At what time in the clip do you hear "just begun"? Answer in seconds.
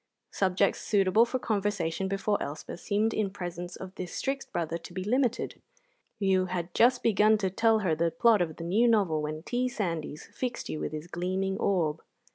6.73-7.37